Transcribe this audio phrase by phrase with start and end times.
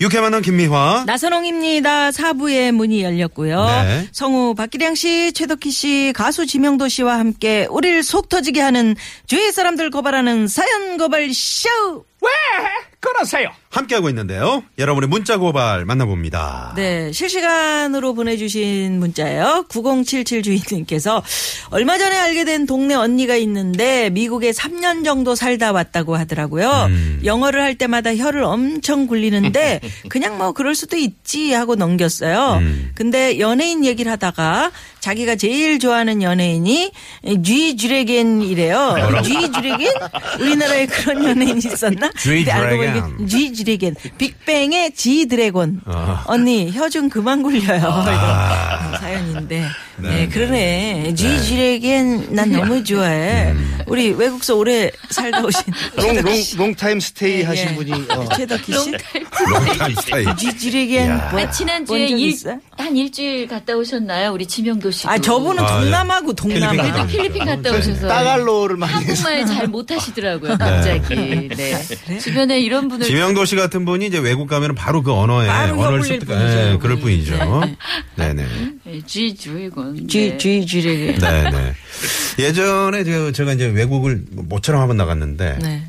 [0.00, 1.04] 유쾌 만남 김미화.
[1.06, 2.10] 나선홍입니다.
[2.12, 3.66] 사부의 문이 열렸고요.
[3.66, 4.08] 네.
[4.12, 9.90] 성우 박기량 씨, 최덕희 씨, 가수 지명도 씨와 함께 우리를 속 터지게 하는 주위 사람들
[9.90, 11.68] 고발하는 사연 고발 쇼.
[12.22, 12.30] 왜
[12.98, 13.50] 그러세요?
[13.70, 14.64] 함께하고 있는데요.
[14.78, 16.72] 여러분의 문자 고발 만나봅니다.
[16.74, 19.66] 네, 실시간으로 보내주신 문자예요.
[19.68, 21.22] 9077 주인님께서
[21.70, 26.86] 얼마 전에 알게 된 동네 언니가 있는데 미국에 3년 정도 살다 왔다고 하더라고요.
[26.88, 27.20] 음.
[27.24, 29.80] 영어를 할 때마다 혀를 엄청 굴리는데
[30.10, 32.58] 그냥 뭐 그럴 수도 있지 하고 넘겼어요.
[32.60, 32.90] 음.
[32.96, 36.90] 근데 연예인 얘기를 하다가 자기가 제일 좋아하는 연예인이
[37.44, 39.22] 쥐 주레겐이래요.
[39.24, 39.92] 쥐 주레겐?
[40.40, 42.10] 우리나라에 그런 연예인이 있었나?
[42.18, 42.76] 쥐알
[43.64, 43.94] 주레겐.
[44.18, 45.82] 빅뱅의 지 드래곤.
[45.86, 46.24] 아.
[46.26, 47.78] 언니 혀 좀 그만 굴려요.
[47.78, 49.64] 이런 사연인데.
[50.02, 51.14] 네, 그러네.
[51.16, 53.52] 쥐 주레겐 난 너무 좋아해.
[53.52, 53.78] 음.
[53.86, 55.62] 우리 외국서 오래 살다 오신
[55.96, 57.74] long, long, long time stay 예, 하신 예.
[57.74, 58.28] 분이 어.
[58.36, 58.92] 최덕희 씨.
[59.48, 60.36] long time.
[60.36, 61.08] 쥐 주레겐.
[61.10, 61.28] 야.
[61.30, 62.36] 본- 아, 지난주에 일?
[62.76, 64.32] 한 일주일 갔다 오셨나요?
[64.32, 65.10] 우리 지명도 씨도.
[65.10, 65.82] 아, 저분은 아, 예.
[65.84, 66.70] 동남아고 동남아.
[66.72, 71.48] 필리핀 그래도 필리핀 갔다 오셔서 따갈로를 많이 한국말 잘 못하시더라고요, 갑자기.
[71.56, 72.18] 네.
[72.20, 76.20] 주변에 이런 분을 지명도 씨 같은 분이 이제 외국 가면 바로 그 언어에 언어를 굴릴
[76.20, 76.78] 습득, 뿐이죠, 예, 그분이.
[76.78, 77.62] 그럴 뿐이죠.
[78.16, 78.46] 네네.
[78.84, 80.08] 네, G 드 래곤.
[80.08, 80.36] 쥐,
[80.82, 81.18] 네.
[81.18, 81.74] 네네.
[82.38, 85.86] 예전에 제가, 제가 이제 외국을 모처럼 한번 나갔는데 네.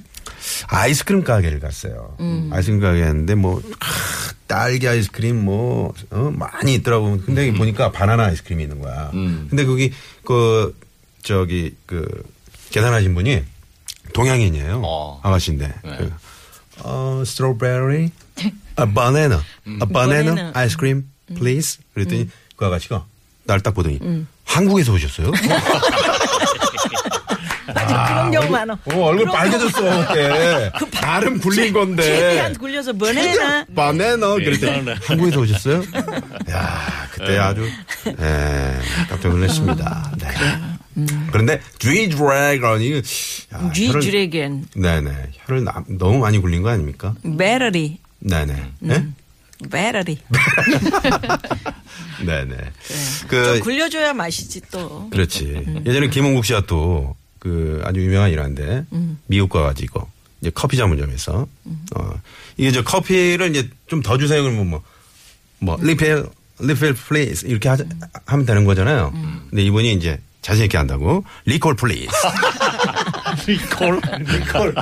[0.67, 2.15] 아이스크림 가게를 갔어요.
[2.19, 2.49] 음.
[2.51, 7.19] 아이스크림 가게였는데 뭐 하, 딸기 아이스크림 뭐 어, 많이 있더라고.
[7.25, 7.55] 근데 음.
[7.55, 9.11] 보니까 바나나 아이스크림이 있는 거야.
[9.11, 9.91] 근데 거기
[10.25, 10.75] 그
[11.23, 12.05] 저기 그
[12.71, 13.43] 계산하신 분이
[14.13, 14.81] 동양인이에요.
[14.83, 15.19] 어.
[15.23, 15.73] 아가씨인데.
[15.83, 16.11] 그,
[16.83, 18.11] 어, 스트로베리,
[18.75, 20.51] 아, 바나나, 아, 바나나 바나나.
[20.55, 21.79] 아이스크림, please.
[21.93, 23.05] 그랬더니 그 아가씨가
[23.43, 23.99] 날 딱 보더니
[24.45, 25.31] 한국에서 오셨어요?
[27.73, 28.73] 그런 경우 많아.
[28.73, 30.71] 어, 얼굴 빨개졌어, 그때.
[30.91, 32.03] 발음 굴린 건데.
[32.03, 35.83] 최대한 굴려서 뭐내나 바나나 그랬더니 한국에서 오셨어요?
[36.51, 37.67] 야 그때 아주
[38.07, 38.79] 예,
[39.09, 40.11] 깜짝 놀랐습니다.
[40.17, 40.27] 네.
[41.31, 44.65] 그런데 쥐 드래곤이 야, 쥐 혀를- 주레겐.
[44.75, 45.11] 네네
[45.45, 47.13] 혀를 나- 너무 많이 굴린 거 아닙니까?
[47.37, 47.99] 배터리.
[48.19, 49.07] 네네 네?
[49.69, 50.17] 배터리.
[52.25, 52.55] 네네
[53.21, 55.09] 좀그 굴려줘야 맛이지 또.
[55.09, 58.85] 그렇지 예전에 김흥국 씨가 또 그 아주 유명한 일화인데
[59.25, 60.07] 미국 가가지고
[60.41, 61.47] 이제 커피 전문점에서
[61.95, 62.21] 어
[62.55, 64.67] 이게 저 커피를 이제 좀 더 주세요 그러면
[65.59, 66.23] 뭐뭐 refill
[66.59, 67.83] refill please 이렇게 하자,
[68.27, 69.11] 하면 되는 거잖아요.
[69.49, 72.11] 근데 이분이 이제 자신 있게 한다고 recall please.
[73.47, 74.75] recall, recall.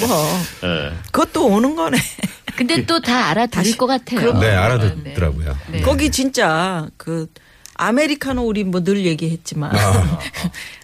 [0.00, 0.92] 뭐 예.
[1.10, 1.98] 그것도 오는 거네.
[2.58, 4.32] 근데 또 다 알아들을 것 같아요.
[4.38, 5.56] 네 알아듣더라고요.
[5.70, 5.80] 네.
[5.82, 7.26] 거기 진짜 그
[7.74, 9.72] 아메리카노 우리 뭐 늘 얘기했지만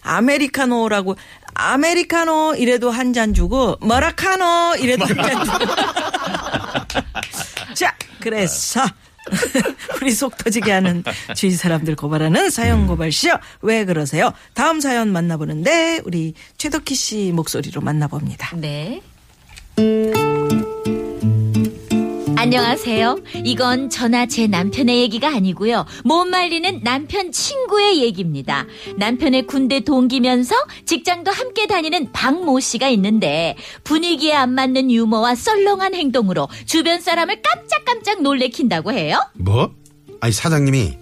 [0.03, 1.17] 아 메리카노라고
[1.55, 5.59] 아메리카노 이래도 한 잔 주고 머라카노 이래도 한 잔 주고
[7.75, 8.81] 자 그래서
[10.01, 11.03] 우리 속 터지게 하는
[11.35, 13.31] 주위 사람들 고발하는 사연 고발쇼
[13.63, 14.33] 왜 그러세요?
[14.53, 18.55] 다음 사연 만나보는데 우리 최덕희 씨 목소리로 만나봅니다.
[18.57, 19.01] 네.
[22.45, 23.21] 안녕하세요.
[23.43, 25.87] 이건 저나 제 남편의 얘기가 아니고요.
[26.05, 28.67] 못 말리는 남편 친구의 얘기입니다.
[28.99, 36.47] 남편의 군대 동기면서 직장도 함께 다니는 박모 씨가 있는데 분위기에 안 맞는 유머와 썰렁한 행동으로
[36.67, 39.19] 주변 사람을 깜짝깜짝 놀래킨다고 해요.
[39.33, 39.73] 뭐?
[40.21, 40.99] 아니 사장님이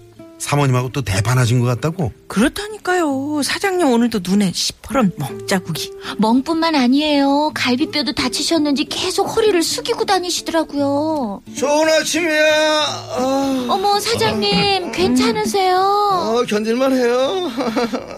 [0.46, 2.12] 사모님하고 또 대판하신 것 같다고?
[2.26, 3.42] 그렇다니까요.
[3.44, 5.92] 사장님 오늘도 눈에 시퍼런 멍자국이.
[6.18, 7.52] 멍뿐만 아니에요.
[7.54, 11.42] 갈비뼈도 다치셨는지 계속 허리를 숙이고 다니시더라고요.
[11.56, 15.76] 좋은 아침이야 어, 어머 사장님 괜찮으세요?
[15.78, 17.48] 어, 견딜만 해요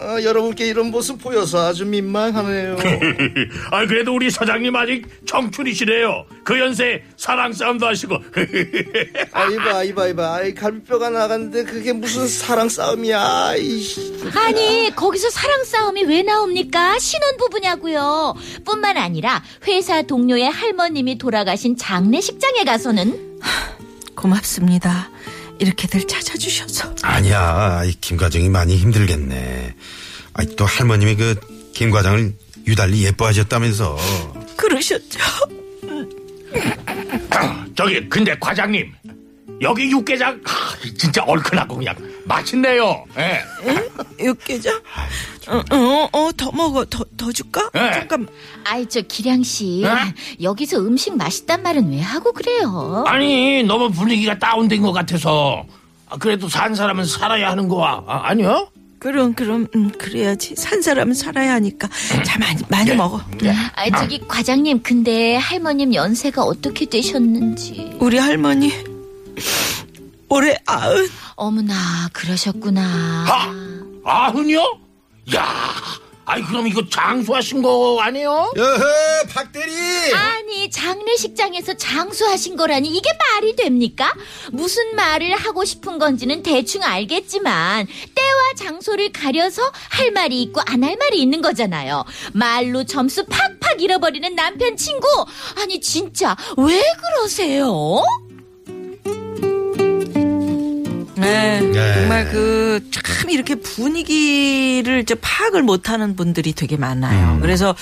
[0.01, 2.77] 어, 여러분께 이런 모습 보여서 아주 민망하네요
[3.71, 6.25] 아, 그래도 우리 사장님 아직 청춘이시래요.
[6.43, 8.17] 그 연세 사랑 싸움도 하시고.
[9.33, 14.15] 아 이봐 이봐 이봐 아이 갈비뼈가 나갔는데 그게 무슨 사랑 싸움이야 이씨.
[14.35, 16.99] 아니 거기서 사랑 싸움이 왜 나옵니까?
[16.99, 18.35] 신혼 부부냐고요.
[18.65, 23.41] 뿐만 아니라 회사 동료의 할머님이 돌아가신 장례식장에 가서는
[24.17, 25.11] 고맙습니다.
[25.59, 26.95] 이렇게들 찾아주셔서.
[27.03, 27.83] 아니야.
[27.85, 29.75] 이 김과장이 많이 힘들겠네.
[30.35, 31.35] 아니 또 할머님이 그
[31.75, 32.33] 김 과장을
[32.69, 33.99] 유달리 예뻐하셨다면서.
[34.57, 35.19] 그러셨죠.
[37.77, 38.93] 저기, 근데 과장님.
[39.65, 41.97] 여기 육개장 아, 진짜 얼큰하고 그냥
[42.27, 43.05] 맛있네요.
[43.19, 43.41] 예.
[44.23, 44.81] 육개장?
[45.49, 46.85] 어, 어, 어, 더 먹어.
[46.85, 47.71] 더, 더 줄까?
[47.73, 47.93] 네.
[47.93, 48.29] 잠깐.
[48.65, 49.91] 아이 저 기량 씨 네?
[50.43, 53.05] 여기서 음식 맛있단 말은 왜 하고 그래요?
[53.07, 55.65] 아니 너무 분위기가 다운된 것 같아서
[56.09, 58.05] 아, 그래도 산 사람은 살아야 하는 거야.
[58.07, 58.69] 아, 아니요?
[58.99, 60.55] 그럼, 그럼, 음, 그래야지.
[60.57, 61.89] 산 사람은 살아야 하니까.
[62.25, 63.21] 자, 많이, 많이 먹어.
[63.75, 68.73] 아 저기 과장님 근데 할머님 연세가 어떻게 되셨는지 우리 할머니,
[70.29, 71.09] 올해 아흔.
[71.37, 72.83] 어머나 그러셨구나.
[73.29, 73.53] 아,
[74.05, 74.79] 아흔이요?
[75.37, 75.75] 야,
[76.27, 78.53] 아이 그럼 이거 장수하신 거 아니에요?
[78.57, 78.85] 여허
[79.33, 80.13] 박대리.
[80.15, 84.13] 아니 장례식장에서 장수하신 거라니 이게 말이 됩니까?
[84.51, 90.97] 무슨 말을 하고 싶은 건지는 대충 알겠지만 때와 장소를 가려서 할 말이 있고 안 할
[90.99, 92.05] 말이 있는 거잖아요.
[92.33, 95.07] 말로 점수 팍팍 잃어버리는 남편 친구
[95.57, 96.83] 아니 진짜 왜
[97.17, 98.03] 그러세요?
[101.25, 101.61] 네.
[101.61, 101.95] 네.
[101.95, 107.39] 정말 그, 참 이렇게 분위기를 저 파악을 못하는 분들이 되게 많아요.
[107.41, 107.75] 그래서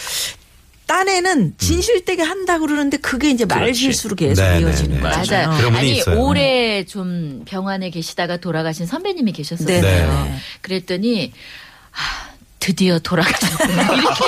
[0.86, 3.72] 딴에는 진실되게 한다고 그러는데 그게 이제 말.
[3.74, 5.16] 실수로 계속 네, 이어지는 네, 네.
[5.16, 5.48] 거잖아요.
[5.48, 5.58] 맞아요.
[5.58, 6.20] 그런 분이 아니 있어요.
[6.20, 9.66] 올해 좀 병원에 계시다가 돌아가신 선배님이 계셨어요.
[9.66, 10.34] 네, 네.
[10.60, 11.32] 그랬더니
[11.92, 14.24] 아, 드디어 돌아가셨구나 이렇게.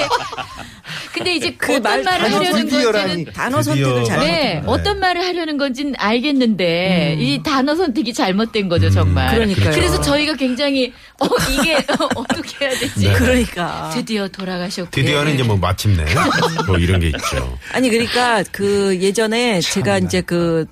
[1.25, 2.69] 근데 이제 그 어떤 말 말을 단어 하려는.
[2.71, 3.63] 건지는 단어.
[3.63, 4.19] 선택을 잘.
[4.21, 9.35] 네, 어떤 말을 하려는 건지는 알겠는데 이 단어 선택이 잘못된 거죠 정말.
[9.35, 9.71] 그러니까요.
[9.73, 11.77] 그래서 저희가 굉장히 어 이게
[12.15, 13.11] 어떻게 해야 되지?
[13.15, 13.91] 그러니까.
[13.95, 14.91] 드디어 돌아가셨고.
[14.91, 16.05] 드디어는 이제 뭐 마침내
[16.67, 17.59] 뭐 이런 게 있죠.
[17.73, 20.67] 아니 그러니까 그 예전에 제가 이제 그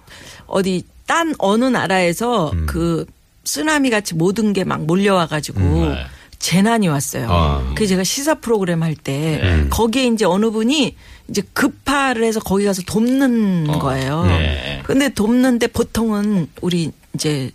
[0.46, 2.66] 어디 딴 어느 나라에서 음.
[2.66, 3.06] 그
[3.44, 6.04] 쓰나미 같이 모든 게 막 몰려와 가지고 네.
[6.42, 7.28] 재난이 왔어요.
[7.30, 7.72] 아.
[7.76, 9.68] 그 제가 시사 프로그램 할때 네.
[9.68, 10.96] 거기에 이제 어느 분이
[11.28, 13.78] 이제 급파를 해서 거기 가서 돕는 어.
[13.78, 14.24] 거예요.
[14.26, 14.82] 네.
[14.84, 17.52] 근데 돕는데 보통은 우리 이제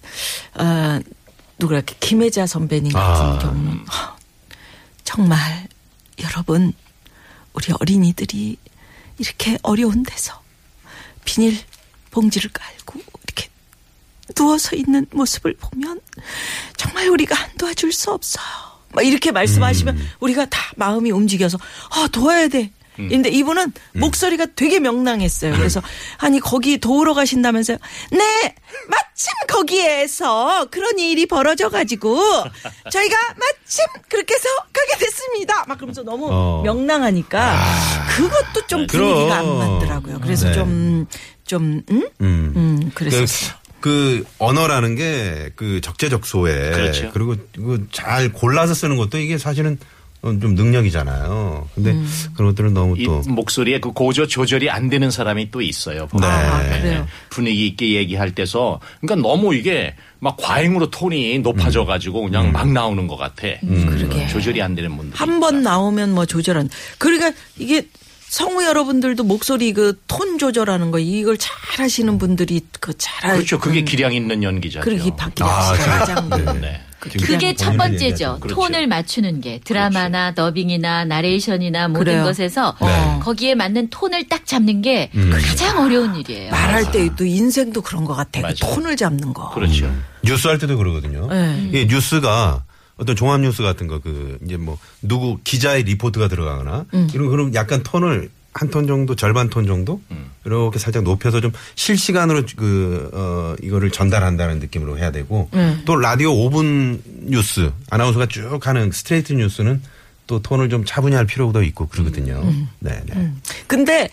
[0.55, 0.99] 어
[1.59, 3.39] 누구랄 김혜자 선배님 같은 아.
[3.39, 4.15] 경우는 하,
[5.03, 5.67] 정말
[6.23, 6.71] 여러분
[7.51, 8.55] 우리 어린이들이
[9.17, 10.39] 이렇게 어려운 데서
[11.25, 11.59] 비닐
[12.11, 13.49] 봉지를 깔고 이렇게
[14.33, 15.99] 누워서 있는 모습을 보면
[16.77, 18.76] 정말 우리가 안 도와줄 수 없어요.
[18.93, 21.57] 막 이렇게 말씀하시면 우리가 다 마음이 움직여서
[21.91, 22.71] 아 도와야 돼.
[22.97, 25.53] 근데 이분은 목소리가 되게 명랑했어요.
[25.55, 25.81] 그래서
[26.17, 27.77] 아니 거기 도우러 가신다면서요.
[28.11, 28.55] 네,
[28.87, 32.17] 마침 거기에서 그런 일이 벌어져 가지고
[32.91, 35.63] 저희가 마침 그렇게 해서 가게 됐습니다.
[35.67, 36.61] 막 그러면서 너무 어.
[36.63, 37.55] 명랑하니까
[38.15, 39.09] 그것도 좀 그럼.
[39.11, 40.19] 분위기가 안 맞더라고요.
[40.19, 40.53] 그래서 네.
[40.53, 42.09] 좀좀 음?
[42.21, 42.53] 음.
[42.55, 43.55] 음, 그랬었어요.
[43.87, 47.11] 그, 그 언어라는 게 그 적재적소에 그렇죠.
[47.13, 47.35] 리고
[47.91, 49.77] 잘 골라서 쓰는 것도 이게 사실은
[50.21, 51.69] 어, 좀 능력이잖아요.
[51.75, 51.95] 근데
[52.35, 56.07] 그런 것들은 너무 이또 목소리에 그 고조 조절이 안 되는 사람이 또 있어요.
[56.07, 56.29] 보면.
[56.29, 56.81] 아, 네.
[56.81, 57.07] 그래요.
[57.29, 63.05] 분위기 있게 얘기할 때서 그러니까 너무 이게 막 과잉으로 톤이 높아져 가지고 그냥 막 나오는
[63.07, 63.47] 것 같아.
[63.61, 64.27] 그러게.
[64.27, 65.19] 조절이 안 되는 분들.
[65.19, 66.69] 한 번 나오면 뭐 조절한.
[66.97, 67.87] 그러니까 이게
[68.29, 73.33] 성우 여러분들도 목소리 그 톤 조절하는 거 이걸 잘 하시는 분들이 그 잘.
[73.35, 73.59] 그렇죠.
[73.59, 74.83] 그게 기량 있는 연기자죠.
[74.83, 75.99] 그렇게 박기량 아, 씨가.
[75.99, 76.29] 가장.
[76.29, 76.53] 네.
[76.59, 76.81] 네.
[76.99, 78.39] 그게 첫 번째죠.
[78.41, 78.55] 그렇죠.
[78.59, 82.23] 톤을 맞추는 게 드라마나 더빙이나 나레이션이나 모든 그래요.
[82.23, 83.19] 것에서 네.
[83.21, 85.09] 거기에 맞는 톤을 딱 잡는 게
[85.47, 86.51] 가장 어려운 일이에요.
[86.51, 88.41] 말할 때도 인생도 그런 것 같아.
[88.41, 88.55] 그 맞아요.
[88.59, 89.51] 톤을 잡는 거.
[89.51, 89.93] 그렇죠.
[90.23, 91.27] 뉴스 할 때도 그러거든요.
[91.27, 91.65] 네.
[91.69, 92.63] 이게 뉴스가
[92.97, 97.83] 어떤 종합 뉴스 같은 거 그 이제 뭐 누구 기자의 리포트가 들어가거나 이런 그런 약간
[97.83, 100.01] 톤을 한 톤 정도 절반 톤 정도?
[100.43, 105.47] 이렇게 살짝 높여서 좀 실시간으로 그 어 이거를 전달한다는 느낌으로 해야 되고
[105.85, 109.83] 또 라디오 5분 뉴스 아나운서가 쭉 하는 스트레이트 뉴스는
[110.25, 112.43] 또 톤을 좀 차분히 할 필요도 있고 그러거든요.
[112.79, 113.31] 네, 네.
[113.67, 114.09] 근데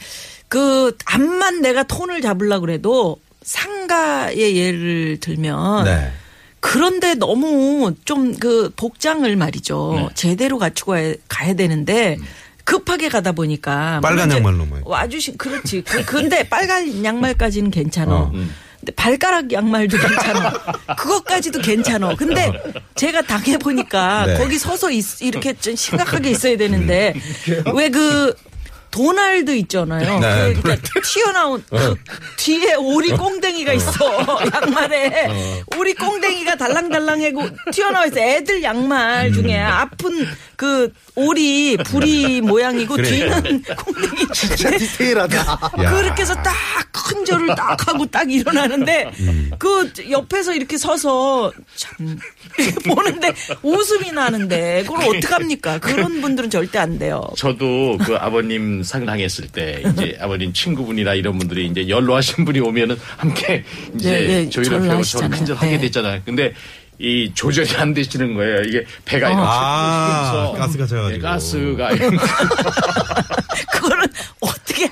[0.48, 6.12] 그 암만 내가 톤을 잡으려 그래도 상가의 예를 들면 네.
[6.68, 9.94] 그런데 너무 좀 그 복장을 말이죠.
[9.96, 10.08] 네.
[10.14, 12.16] 제대로 갖추고 가야- 가야 되는데
[12.64, 14.80] 급하게 가다 보니까 빨간 양말로 뭐.
[14.84, 15.82] 와주신 그렇지.
[15.82, 18.14] 그, 근데 빨간 양말까지는 괜찮아.
[18.14, 18.30] 어.
[18.32, 20.52] 근데 발가락 양말도 괜찮아.
[20.96, 22.14] 그것까지도 괜찮아.
[22.16, 22.50] 근데
[22.94, 24.34] 제가 당해 보니까 네.
[24.38, 27.14] 거기 서서 있- 이렇게 좀 심각하게 있어야 되는데
[27.74, 28.34] 왜그
[28.94, 30.20] 도날드 있잖아요.
[30.20, 31.96] 네, 그 이렇게 튀어나온 그
[32.36, 33.90] 뒤에 오리 꽁댕이가 있어
[34.54, 38.20] 양말에 오리 꽁댕이가 달랑달랑하고 튀어나와 있어.
[38.20, 43.08] 애들 양말 중에 아픈 그 오리 부리 모양이고 그래.
[43.10, 45.36] 뒤는 꽁댕이 진짜 디테일하다.
[45.82, 45.90] 야.
[45.90, 46.54] 그렇게 해서 딱
[46.94, 49.10] 큰 절을 딱 하고 딱 일어나는데
[49.58, 52.18] 그 옆에서 이렇게 서서 참
[52.86, 53.32] 보는데
[53.62, 55.80] 웃음이 나는데 그걸 어떡합니까?
[55.80, 57.22] 그런 분들은 절대 안 돼요.
[57.36, 63.64] 저도 그 아버님 상당했을 때 이제 아버님 친구분이나 이런 분들이 이제 연로하신 분이 오면은 함께
[63.94, 65.02] 이제 네, 네, 조율을 배우고.
[65.02, 65.78] 저를 큰절 하게 네.
[65.78, 66.20] 됐잖아요.
[66.24, 66.52] 근데
[66.98, 68.62] 이 조절이 안 되시는 거예요.
[68.62, 71.22] 이게 배가 이렇게 아, 서 가스가 차가지고.
[71.22, 72.26] 가스가 이런 거.
[73.72, 74.06] 그거는
[74.40, 74.88] 어떻게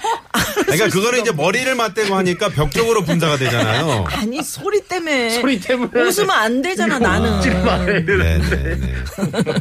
[0.77, 4.05] 그러니까 그거는 이제 머리를 맞대고 하니까 벽 쪽으로 분사가 되잖아요.
[4.11, 7.41] 아니 소리 때문에 소리 때문에 웃으면 안 되잖아 나는
[8.05, 8.95] 네네네.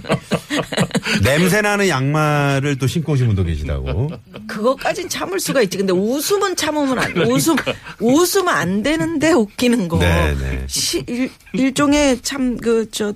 [1.23, 4.09] 냄새 나는 양말을 또 신고 오신 분도 계시다고.
[4.47, 7.21] 그거까진 참을 수가 있지 근데 웃음은 참으면 안 돼.
[7.21, 7.55] 웃음
[7.99, 10.63] 웃으면 안 되는데 웃기는 거 네, 네.
[10.67, 13.13] 시, 일, 일종의 참 그 저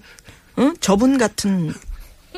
[0.57, 0.73] 응?
[0.79, 1.73] 저분 같은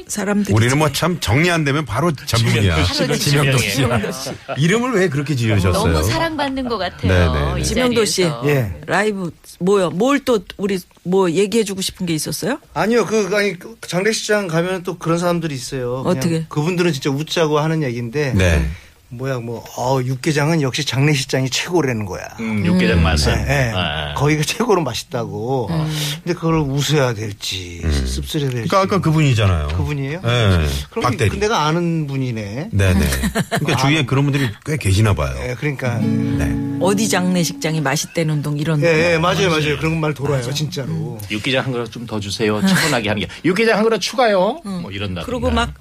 [0.08, 2.84] 사람들이 우리는 뭐 참 정리 안 되면 바로 전문이야.
[2.86, 3.30] 지명도 씨.
[3.76, 4.32] 지명도 씨.
[4.58, 5.74] 이름을 왜 그렇게 지으셨어요?
[5.94, 7.34] 너무 사랑받는 것 같아요.
[7.34, 7.62] 네네네.
[7.62, 8.24] 이 지명도 씨.
[8.46, 8.72] 예.
[8.86, 12.60] 라이브 뭐요 뭘 또 우리 뭐 얘기해주고 싶은 게 있었어요?
[12.74, 16.04] 아니요, 그, 아니, 그 장례식장 가면 또 그런 사람들이 있어요.
[16.06, 16.46] 어떻게?
[16.50, 18.34] 그분들은 진짜 웃자고 하는 얘기인데.
[18.34, 18.68] 네.
[19.10, 22.24] 뭐야, 뭐, 어, 육개장은 역시 장례식장이 최고라는 거야.
[22.42, 23.32] 음, 육개장 맛은.
[23.48, 23.72] 예, 예.
[23.74, 24.14] 아.
[24.16, 25.68] 거기가 최고로 맛있다고.
[26.24, 28.68] 근데 그걸 웃어야 될지, 씁쓸해야 될지.
[28.68, 29.68] 그러니까 아까 그분이잖아요.
[29.70, 30.22] 그분이에요?
[30.22, 30.68] 네.
[30.90, 31.30] 그럼 박대리.
[31.30, 32.70] 그 내가 아는 분이네.
[32.74, 33.08] 네네.
[33.60, 35.34] 그러니까 주위에 그런 분들이 꽤 계시나 봐요.
[35.42, 36.00] 예, 그러니까.
[36.00, 36.78] 네.
[36.82, 39.78] 어디 장례식장이 맛있다는 동 이런 예, 예, 맞아요, 맞아요.
[39.78, 41.18] 그런 말 돌아요, 진짜로.
[41.32, 42.62] 육개장 한 그릇 좀 더 주세요.
[42.66, 43.28] 차분하게 하는 게.
[43.46, 44.60] 육개장 한 그릇 추가요.
[44.64, 45.24] 뭐 이런다.
[45.26, 45.74] 그리고 막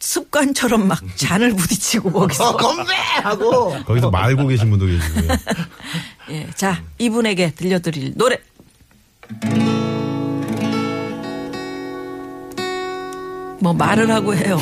[0.00, 2.94] 습관처럼 막 잔을 부딪히고 어, 거기서 건배!
[2.94, 3.76] 하고.
[3.84, 5.36] 거기서 말고 계신 분도 계시고요.
[6.30, 8.38] 예, 자 이분에게 들려드릴 노래
[13.60, 14.58] 뭐 말을 하고 해요.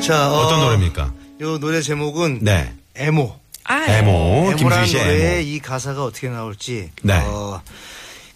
[0.00, 1.12] 자, 어, 어떤 노래입니까?
[1.40, 2.72] 요 노래 제목은 네.
[2.94, 3.38] 에모.
[3.64, 5.40] 아, 에모, 에모라는 에모.
[5.40, 7.14] 이 가사가 어떻게 나올지 네.
[7.26, 7.60] 어,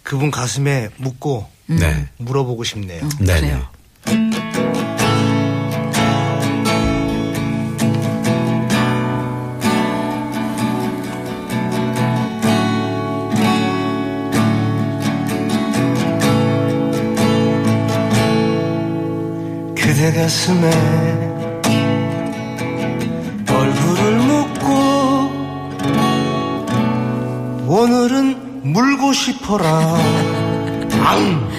[0.03, 2.09] 그분 가슴에 묻고 네.
[2.17, 3.07] 물어보고 싶네요.
[3.19, 3.39] 네네.
[3.39, 3.67] 그래요.
[20.31, 20.71] 가슴에
[23.49, 24.65] 얼굴을 묻고
[27.67, 29.67] 오늘은 물고 싶어라
[31.03, 31.51] 앙!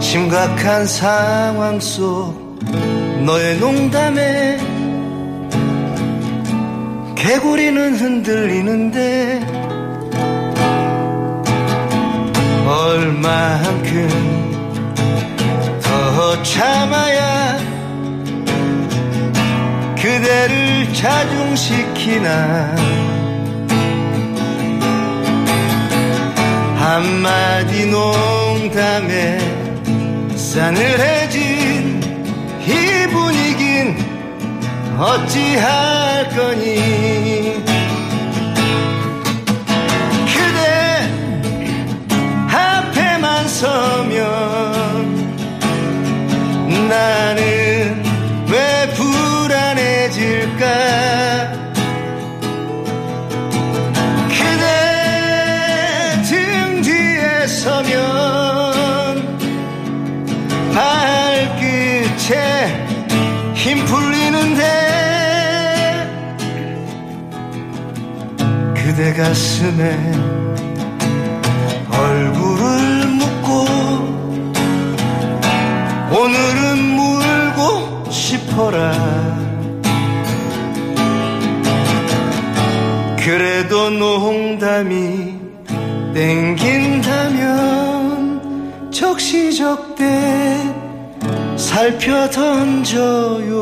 [0.00, 2.58] 심각한 상황 속
[3.24, 4.58] 너의 농담에
[7.14, 9.46] 개구리는 흔들리는데
[12.66, 14.49] 얼만큼
[16.30, 17.58] 더 참아야
[19.96, 22.76] 그대를 자중시키나.
[26.76, 29.40] 한마디 농담에
[30.36, 32.00] 싸늘해진
[32.60, 33.96] 이 분위긴
[34.96, 37.39] 어찌할 거니
[69.00, 70.12] 그대 가슴에
[71.90, 73.64] 얼굴을 묻고
[76.18, 78.92] 오늘은 물고 싶어라.
[83.16, 85.34] 그래도 농담이
[86.12, 87.30] 땡긴다면
[88.92, 90.04] 적시적대
[91.56, 93.60] 살펴 던져요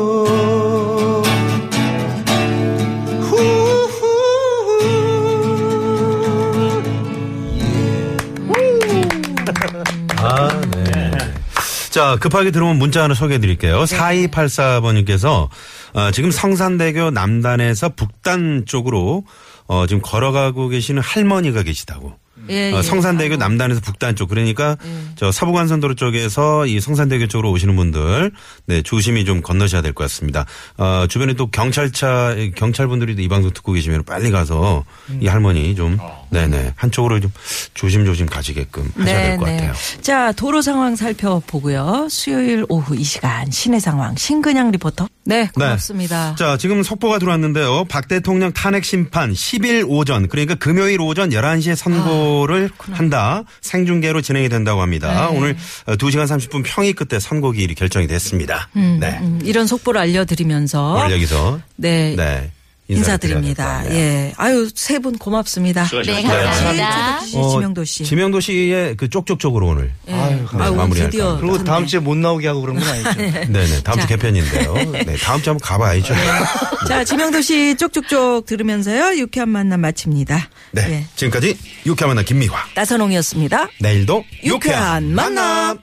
[11.89, 13.83] 자, 급하게 들어온 문자 하나 소개해 드릴게요.
[13.83, 15.49] 4284번님께서
[15.93, 19.23] 어, 지금 성산대교 남단에서 북단 쪽으로
[19.67, 22.13] 어, 지금 걸어가고 계시는 할머니가 계시다고.
[22.49, 22.81] 예, 어, 예.
[22.81, 24.77] 성산대교 남단에서 북단 쪽 그러니까
[25.15, 28.31] 저 서부간선도로 쪽에서 이 성산대교 쪽으로 오시는 분들
[28.65, 30.45] 네 조심히 좀 건너셔야 될 것 같습니다.
[30.77, 34.85] 어, 주변에 또 경찰차 경찰 분들이 이 방송 듣고 계시면 빨리 가서
[35.19, 35.97] 이 할머니 좀
[36.29, 37.31] 네네 한쪽으로 좀
[37.73, 39.73] 조심조심 가시게끔 하셔야 될 것 같아요.
[39.73, 42.07] 네, 자, 도로 상황 살펴보고요.
[42.09, 45.07] 수요일 오후 이 시간 시내 상황 신근양 리포터.
[45.29, 46.33] 네, 고맙습니다.
[46.35, 47.85] 자, 지금 속보가 들어왔는데요.
[47.85, 53.43] 박 대통령 탄핵 심판 10일 오전, 그러니까 금요일 오전 11시에 선고를 한다.
[53.61, 55.29] 생중계로 진행이 된다고 합니다.
[55.29, 55.37] 네.
[55.37, 55.55] 오늘
[55.85, 58.69] 2시간 30분 평의 끝에 선고기일이 결정이 됐습니다.
[58.73, 59.19] 네.
[59.21, 62.51] 음, 이런 속보를 알려드리면서 오늘 여기서 네, 네.
[62.89, 63.83] 인사드립니다.
[63.91, 65.83] 예, 아유 세 분 고맙습니다.
[65.83, 66.43] 네, 수고하셨습니다.
[66.43, 67.19] 감사합니다.
[67.19, 68.03] 최덕기 씨, 지명도 씨.
[68.03, 70.13] 어, 지명도 씨의 그 쪽쪽쪽으로 오늘 예.
[70.13, 71.47] 아유, 아유, 오늘 마무리할까 드디어 합니다.
[71.47, 71.63] 그리고.
[71.63, 73.09] 다음 주에 못 나오게 하고 그런 건 아니죠.
[73.15, 73.65] 네 네.
[73.83, 74.07] 다음 주 자.
[74.07, 74.73] 개편인데요.
[75.05, 75.15] 네.
[75.17, 76.13] 다음 주 한번 가봐야죠.
[76.89, 79.17] 자, 지명도 씨 쪽쪽쪽 들으면서요.
[79.19, 80.49] 유쾌한 만남 마칩니다.
[80.71, 80.81] 네.
[80.89, 81.05] 예.
[81.15, 82.57] 지금까지 유쾌한 만남 김미화.
[82.75, 83.69] 나선홍이었습니다.
[83.79, 85.35] 내일도 유쾌한 만남.
[85.35, 85.79] 만남.